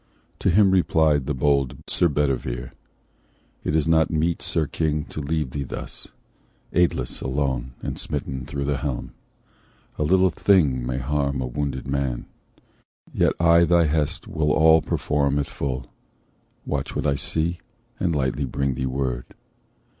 [0.39, 2.71] To him replied the bold Sir Bedivere:
[3.63, 6.07] "It is not meet, Sir King, to leave thee thus,
[6.73, 9.13] Aidless, alone, and smitten thro' the helm.
[9.99, 12.25] A little thing may harm a wounded man.
[13.13, 15.91] Yet I thy hest will all perform at full,
[16.65, 17.59] Watch what I see,
[17.99, 19.25] and lightly bring thee word."